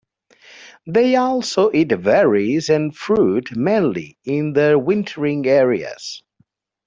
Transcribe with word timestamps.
They 0.87 1.15
also 1.15 1.69
eat 1.71 1.89
berries 2.01 2.69
and 2.69 2.97
fruit, 2.97 3.55
mainly 3.55 4.17
in 4.25 4.53
their 4.53 4.79
wintering 4.79 5.45
areas. 5.45 6.23